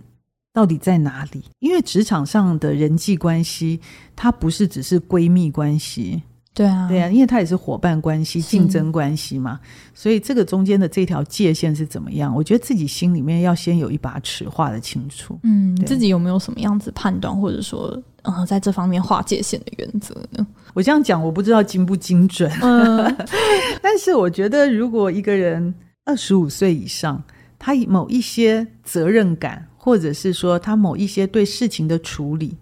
[0.54, 1.44] 到底在哪里？
[1.60, 3.80] 因为职场上的人际关系，
[4.16, 6.24] 它不是只是闺蜜关系。
[6.60, 9.58] 对啊，对啊，因为它也是伙伴关系、竞争关系嘛，
[9.94, 12.36] 所以这个中间的这条界限是怎么样？
[12.36, 15.40] 我觉得自己心里面要先有一把尺，画得清楚。
[15.44, 20.46] 嗯，你自己有没有什么样子判断，或者说，呃，在这方面划界限的原则呢？
[20.74, 22.52] 我这样讲，我不知道精不精准。
[22.62, 23.16] 嗯，
[23.82, 27.24] 但是我觉得，如果一个人二十五岁以上，
[27.58, 32.58] 他某一些责任感，或者是说他某一些对事情的处理，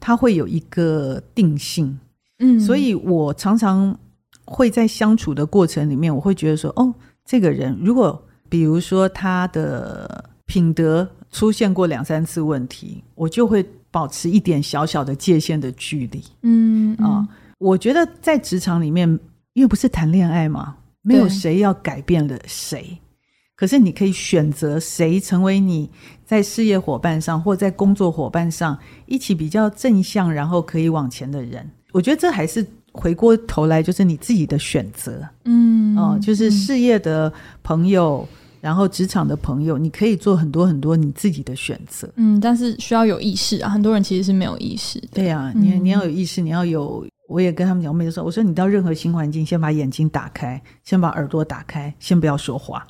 [0.00, 1.98] 他会有一个定性。
[2.38, 3.96] 嗯，所以我常常
[4.44, 6.92] 会在相处的过程里面，我会觉得说，哦，
[7.24, 16.22] 这个人如果比如说他的品德出现过两三次问题，我就会保持一点小小的界限的距离。
[16.42, 19.08] 嗯啊、呃，我觉得在职场里面，
[19.54, 22.98] 因为不是谈恋爱嘛，没有谁要改变了谁，
[23.56, 25.90] 可是你可以选择谁成为你
[26.24, 31.70] 在事业伙伴上或在工作伙伴上一起比较正向，然后可以往前的人。
[31.94, 52.84] 我觉得这还是回过头来，就是你自己的选择，嗯，哦，就是事业的朋友，嗯、然后职场的朋友，你可以做很多很多你自己的选择，嗯，但是需要有意识啊，很多人其实是没有意识的，对呀、啊，你你要有意识，你要有，我也跟他们讲，我每次说，我说你到任何新环境，先把眼睛打开，先把耳朵打开，先不要说话，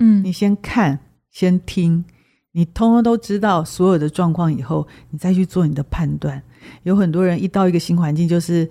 [0.00, 0.98] 嗯，你先看，
[1.30, 2.04] 先听，
[2.50, 6.42] 你通通都知道所有的状况以后，你再去做你的判断。
[6.82, 8.68] 有很多人一到一个新环境，就是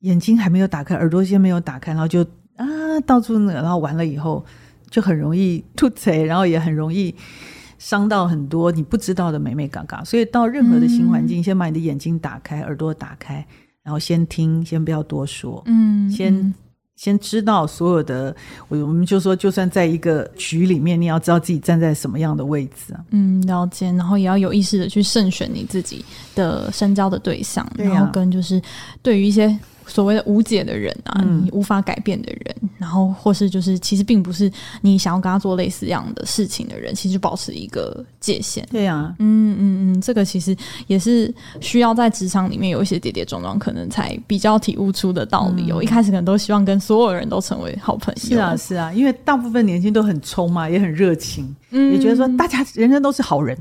[0.00, 2.22] 眼睛还没有打开，耳朵先没有打开，然后就
[2.56, 2.66] 啊
[3.06, 4.44] 到处那，然后完了以后
[4.88, 7.14] 就很容易吐贼，然后也很容易
[7.78, 10.02] 伤到很多你不知道的美美嘎嘎。
[10.04, 13.46] 所以到任何的新环境，嗯、先把你的眼睛打开，耳朵打开，
[13.82, 16.54] 然后先听，先不要多说，嗯，先。
[17.00, 18.36] 先知道所有的，
[18.68, 23.00] 我我们就说，就算在一个局里面，你要知道自己站在什么样的位置啊。
[23.08, 28.60] 嗯，了解，然后也要有意识的去慎选你自己的深交的对象，对啊，然后跟就是
[29.00, 29.58] 对于一些。
[29.90, 34.50] 所谓的无解的人啊，嗯、你无法改变的人，然后或是就是其实并不是
[34.80, 38.66] 你想要跟他做类似这样的事情的人，其实就保持一个界限。
[38.70, 45.72] 对呀、啊，嗯嗯嗯，这个其实也是需要在职场里面有一些跌跌撞撞，可能才比较体悟出的道理。
[45.72, 48.20] 我、嗯、一开始可能都希望跟所有人都成为好朋友。
[48.20, 53.56] 是啊是啊，因为大部分年轻都很冲嘛，也很热情，嗯、也觉得说大家人人都是好人，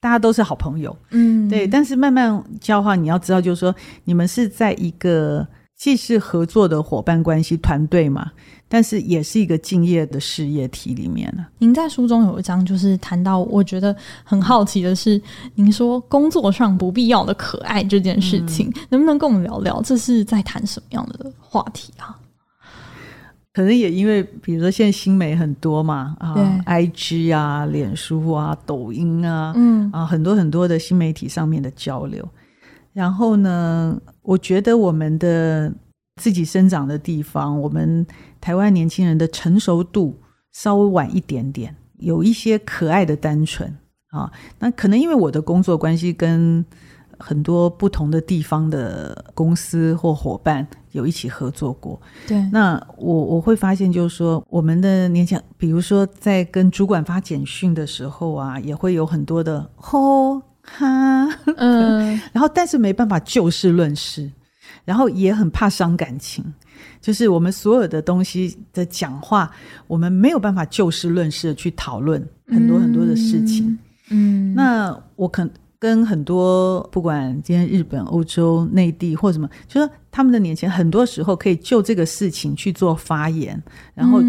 [0.00, 0.96] 大家都是好朋友。
[1.10, 1.66] 嗯，对。
[1.66, 5.46] 但是慢慢教化，你要知道，就是说你们是在一个。
[5.84, 8.32] 既是合作的伙伴关系团队嘛，
[8.68, 11.44] 但是也是一个敬业的事业体里面呢。
[11.58, 13.94] 您在书中有一章就是谈到，我觉得
[14.24, 15.20] 很好奇的是，
[15.56, 19.82] 您说工作上不必要的可爱这件事情，嗯、能不能跟我们聊聊？
[19.82, 22.16] 这是在谈什么样的话题啊？
[23.52, 32.26] 可能也因为，比如说现在新媒很多嘛，啊对，IG 啊、脸书啊、抖音啊，嗯啊，很多很多的新媒体上面的交流。
[32.94, 35.72] 然后呢，我觉得我们的
[36.20, 38.06] 自己生长的地方，我们
[38.40, 40.18] 台湾年轻人的成熟度
[40.52, 43.76] 稍微晚一点点，有一些可爱的单纯
[44.08, 44.32] 啊。
[44.58, 46.64] 那可能因为我的工作关系，跟
[47.18, 52.00] 很多不同的地方的公司或伙伴有一起合作过。
[52.26, 60.40] 对，那我我会发现，就是说我们的年轻人，比如说在跟主管发简讯的时候啊，也会有很多的吼。
[60.64, 64.30] 哈，嗯， 然后但是没办法就事论事，
[64.84, 66.44] 然后也很怕伤感情，
[67.00, 69.50] 就是我们所有的东西的讲话，
[69.86, 73.68] 我们没有办法就事论事的去讨论很多很多的事情。
[74.10, 83.62] 嗯，嗯，那我肯跟很多不管今天日本、欧洲、内地或什么，就说他们的年轻人很多时候可以就这个事情去做发言，
[83.94, 84.22] 然后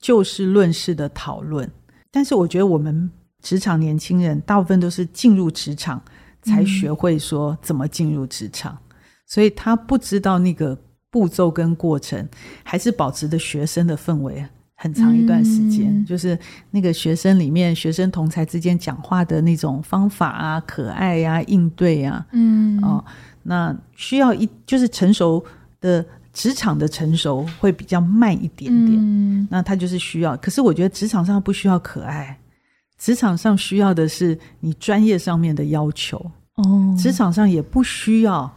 [0.00, 1.70] 就事论事的讨论。
[2.10, 3.08] 但是我觉得我们。
[3.46, 6.02] 职场年轻人大部分都是进入职场
[6.42, 10.76] 才学会说怎么进入职场，嗯、所以他不知道那个
[11.12, 12.28] 步骤跟过程，
[12.64, 14.44] 还是保持着学生的氛围，
[14.74, 16.36] 很长一段时间，嗯、就是
[16.72, 23.04] 那个学生里面，学生同才之间讲话的那种方法啊，可爱呀、啊，应对呀、啊，嗯，哦，
[23.44, 25.44] 那需要一就是成熟
[25.80, 30.36] 的职场的成熟会比较慢一点点，嗯、那他就是需要。
[30.38, 32.36] 可是我觉得职场上不需要可爱，
[32.98, 36.18] 职场上需要的是你专业上面的要求。
[36.56, 38.50] 哦，职场上也不需要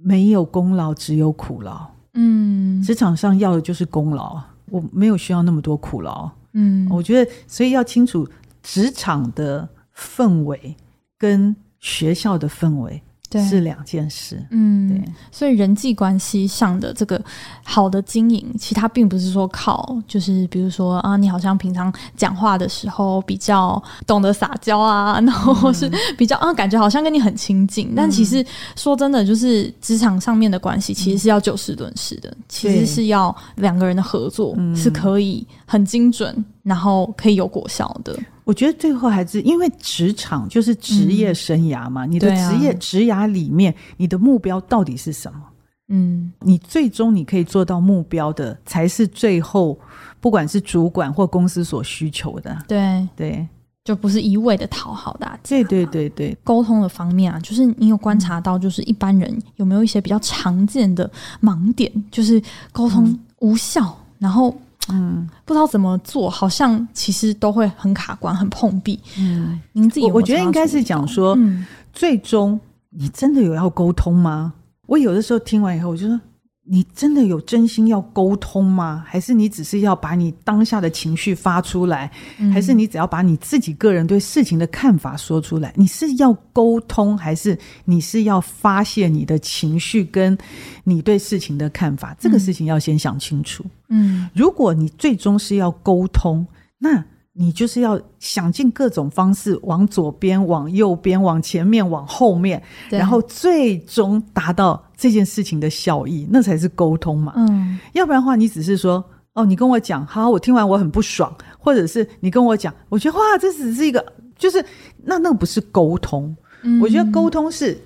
[0.00, 1.86] 没有功劳，只有苦劳。
[2.14, 4.40] 嗯，职场上要的就是功劳。
[4.70, 8.26] 我没有需要那么多苦劳，嗯，我觉得所以要清楚
[8.62, 10.74] 职场的氛围
[11.18, 13.00] 跟学校的氛围。
[13.32, 17.20] 是两件事，嗯，对，所以人际关系上的这个
[17.64, 28.44] 好的经营，其实它并不是说靠，就是比如说啊，你好像平常讲话的时候比较懂得撒娇啊，然后是比较啊，感觉好像跟你很亲近，嗯、但其实
[28.76, 38.16] 说真的，就是职场上面的关系，其实是要就事论事的，嗯、其实是要两个人的合作是可以很精准，然后可以有果效的。
[38.44, 45.40] 我觉得最后还是因为职场就是职业生涯嘛，嗯、你的职业、啊、职涯里面，你的目标到底是什么？
[45.88, 49.78] 嗯，你最终你可以做到目标的，才是最后
[50.20, 52.56] 不管是主管或公司所需求的。
[52.68, 53.48] 对对，
[53.84, 55.40] 就不是一味的讨好大家。
[55.42, 61.10] 对对对对，沟通的方面啊，就是你有观察到，就是一般人有没有一些比较常见的
[61.42, 62.42] 盲点，就是
[62.72, 64.54] 沟通无效，嗯、然后。
[64.88, 69.00] 嗯，不知道怎么做，好像其实都会很卡关、很碰壁。
[69.18, 72.58] 嗯，您自己有有，我觉得应该是讲说，嗯、最终
[72.90, 74.52] 你真的有要沟通吗？
[74.86, 76.20] 我有的时候听完以后，我就说。
[76.66, 79.04] 你真的有真心要沟通吗？
[79.06, 82.10] 还是你只是要把你当下的情绪发出来？
[82.38, 85.72] 嗯、还是你只要把你自己个人对事情的看法说出来？
[85.76, 90.36] 你是要沟通，还是你是要发泄你的情绪跟
[90.84, 92.16] 你对事情的看法？
[92.18, 93.62] 这个事情要先想清楚。
[93.88, 96.46] 嗯，如果你最终是要沟通，
[96.78, 97.04] 那。
[97.36, 107.32] 你就是要想尽各种方式，往左边、往右边、往前面、往后面，然后最终达到这件事情的效益，那才是沟通嘛。
[107.36, 114.04] 嗯，要不然的话，你只是说哦，你跟我讲，好，我听完我很不爽，或者是你跟我讲，我觉得哇，这只是一个，
[114.38, 114.64] 就是
[115.02, 116.34] 那那个不是沟通。
[116.62, 117.76] 嗯，我觉得沟通是，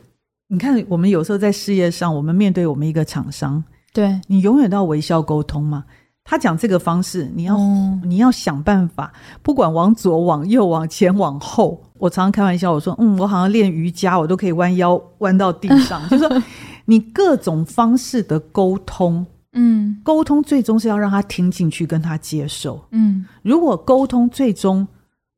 [0.49, 5.84] 你看我们有时候在事业上，我们面对我们一个厂商，对你永远都要微笑沟通嘛。
[6.30, 9.10] 他讲这个方式，你要、嗯、你要想办法，
[9.42, 11.82] 不管往左、往右、往前、往后。
[11.96, 16.06] 我常常开玩笑，我说：“嗯，我好像练瑜伽，我都可以弯腰弯到地上。
[16.10, 16.42] ”就是说，
[16.84, 19.24] 你各种方式的沟通，
[19.54, 22.84] 嗯，沟通最终是要让他听进去，跟他接受。
[22.90, 24.86] 嗯，如果沟通最终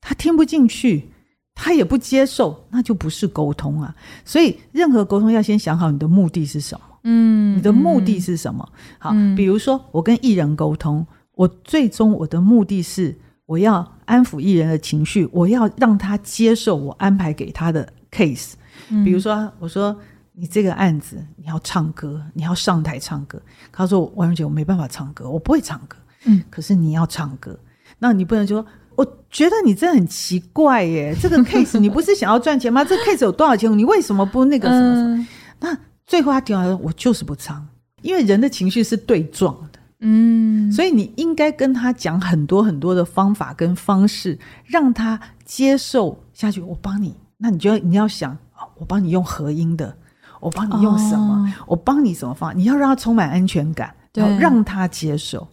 [0.00, 1.08] 他听不进去，
[1.54, 3.94] 他也不接受，那就不是沟通啊。
[4.24, 6.84] 所以，任何沟通要先想好你的目的是什么。
[7.02, 8.68] 嗯，你的目的是什么？
[8.72, 18.52] 嗯、好，嗯、比如说我跟艺人沟通，我最终我的目的是我要安抚艺人的情绪，我要让他接受我安排给他的 case。
[18.90, 19.96] 嗯、比如说，我说
[20.32, 23.40] 你这个案子你要唱歌，你要上台唱歌。
[23.72, 25.96] 他说王蓉姐，我没办法唱歌，我不会唱歌。
[26.26, 27.58] 嗯，可是你要唱歌，
[27.98, 32.84] 那你不能说，我觉得你真的很奇怪耶，这个 case 你不是想要赚钱吗？
[32.84, 33.70] 这个 case 有多少钱？
[33.78, 35.16] 你为什么不那个什么什么？
[35.16, 35.26] 嗯、
[35.60, 35.78] 那。
[36.10, 37.64] 最后他听完说：“我就是不唱，
[38.02, 46.60] 因为人的情绪是对撞的，嗯，所以你应该跟他讲很多很多的方法跟方式，让他接受下去。
[46.60, 48.36] 我帮你，那你就要你要想，
[48.78, 49.96] 我帮你用合音的，
[50.40, 51.46] 我帮你用什么？
[51.60, 52.56] 哦、我帮你什么方法？
[52.58, 55.46] 你要让他充满安全感，然后让他接受。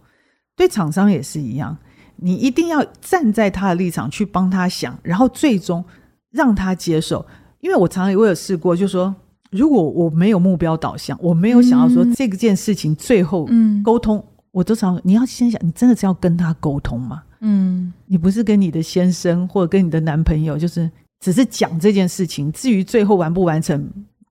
[0.55, 1.78] 对，对厂商也是一样，
[2.16, 5.86] 你一定要站在他的立场去帮他想，然后最终
[6.32, 7.24] 让他接受。
[7.60, 9.14] 因为我常常我有试过，就说。”
[9.52, 13.48] 如果我没有目标导向，我没有想要说这个件事情最后
[13.84, 17.24] 沟通，嗯、我都常你要先想，你真的是要跟他沟通吗？
[17.41, 20.89] 嗯，你不是跟你的先生或者跟你的男朋友，就是
[21.20, 23.88] 只是讲这件事情，至于最后完不完成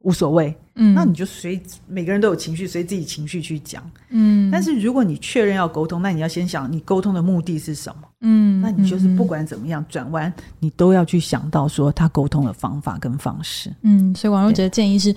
[0.07, 0.55] 无所谓。
[0.77, 3.83] 嗯，那你就随每个人都有情绪，随自己情绪去讲。
[4.11, 8.09] 嗯，但是如果你确认要沟通，那你要先想你沟通的目的是什么？
[8.21, 13.75] 嗯，那你就是不管怎么样转弯，你都要去想到说他沟通的方法跟方式。
[13.83, 15.15] 嗯，所以王若哲的建议是。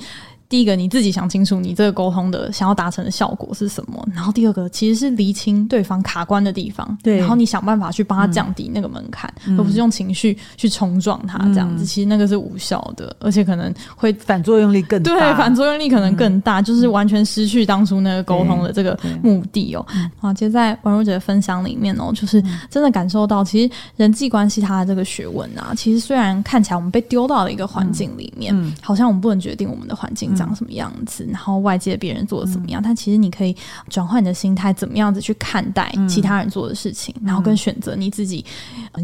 [0.50, 4.04] 第一个，你自己想清楚你这个沟通的想要达成的效果是什么。
[4.16, 6.97] 然后第二个，其实是厘清对方卡关的地方。
[7.04, 11.84] 对，然后你想办法去帮他降低那个门槛，嗯、而不是用情绪去冲撞他这样子。
[11.84, 15.12] 嗯、其实那个是无效的，而且可能会反作用力更大。
[15.14, 19.86] 对，反作用力可能更大，嗯、就是完全失去当初那个沟通的这个目的哦。
[20.18, 30.36] 好，其实，在王如姐的分享里面哦，就是真的感受到，其实人际关系它的这个学问啊，其实虽然看起来我们被丢到了一个环境里面，嗯嗯、好像我们不能决定我们的环境。
[30.39, 33.55] 长什么样子，然后外界别人做的怎么样，但其实你可以
[33.89, 38.43] 转换你的心态，怎么样子去看待其他人做的事情，然后跟选择你自己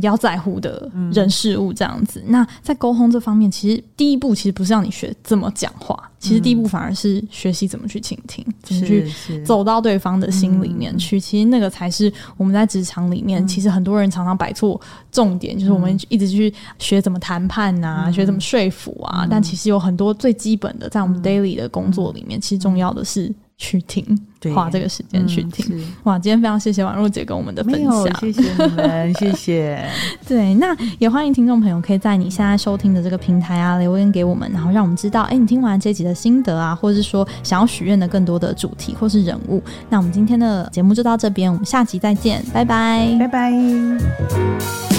[0.01, 2.23] 要在乎的人事物这样子。
[2.25, 6.09] 那在沟通这方面，其实第一步其实不是让你学怎么讲话。
[6.25, 9.07] 其实第一步反而是学习怎么去倾听，怎么去
[9.43, 11.19] 走到对方的心里面去。
[11.19, 14.79] 其实那个才是我们在职场里面，其实很多人常常摆错
[15.11, 19.27] 重点，就是我们一直去学怎么谈判啊，学怎么说服啊。
[19.29, 23.31] 但其实有很多最基本的，在我们 daily 的工作里面，其实重要的是。
[23.57, 24.05] 去听，
[24.53, 25.65] 花这个时间去听。
[25.77, 29.89] 嗯、哇，今天非常谢谢婉若姐跟我们的分享，谢谢你们， 谢谢。
[30.27, 39.63] 对，那也欢迎听众朋友可以在你现在收听的这个平台啊留言给我们，然后让我们知道，哎、欸，你听完这集的心得啊，或者是说想要许愿的更多的主题或是人物。
[39.89, 44.94] 那我们今天的节目就到这边，我们下集再见，拜拜，拜拜。